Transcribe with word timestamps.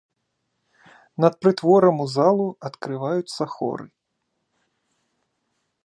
Над 1.25 1.33
прытворам 1.41 1.95
у 2.05 2.07
залу 2.15 2.47
адкрываюцца 2.71 3.43
хоры. 3.55 3.85